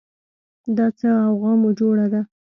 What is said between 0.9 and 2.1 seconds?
څه غوغا مو جوړه